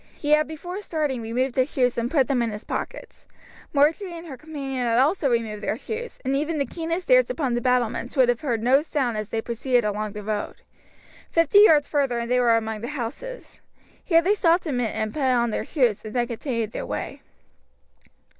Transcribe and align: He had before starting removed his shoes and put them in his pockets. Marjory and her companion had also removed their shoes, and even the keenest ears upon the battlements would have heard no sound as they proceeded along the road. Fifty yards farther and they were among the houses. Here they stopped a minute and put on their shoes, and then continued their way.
He 0.17 0.31
had 0.31 0.47
before 0.47 0.81
starting 0.81 1.21
removed 1.21 1.53
his 1.55 1.71
shoes 1.71 1.95
and 1.95 2.09
put 2.09 2.27
them 2.27 2.41
in 2.41 2.49
his 2.49 2.63
pockets. 2.63 3.27
Marjory 3.71 4.17
and 4.17 4.25
her 4.25 4.35
companion 4.35 4.79
had 4.87 4.97
also 4.97 5.29
removed 5.29 5.61
their 5.61 5.77
shoes, 5.77 6.19
and 6.25 6.35
even 6.35 6.57
the 6.57 6.65
keenest 6.65 7.11
ears 7.11 7.29
upon 7.29 7.53
the 7.53 7.61
battlements 7.61 8.17
would 8.17 8.27
have 8.27 8.41
heard 8.41 8.63
no 8.63 8.81
sound 8.81 9.15
as 9.15 9.29
they 9.29 9.43
proceeded 9.43 9.85
along 9.85 10.13
the 10.13 10.23
road. 10.23 10.63
Fifty 11.29 11.59
yards 11.59 11.87
farther 11.87 12.17
and 12.17 12.31
they 12.31 12.39
were 12.39 12.57
among 12.57 12.81
the 12.81 12.87
houses. 12.87 13.59
Here 14.03 14.23
they 14.23 14.33
stopped 14.33 14.65
a 14.65 14.71
minute 14.71 14.95
and 14.95 15.13
put 15.13 15.21
on 15.21 15.51
their 15.51 15.63
shoes, 15.65 16.03
and 16.03 16.15
then 16.15 16.25
continued 16.25 16.71
their 16.71 16.83
way. 16.87 17.21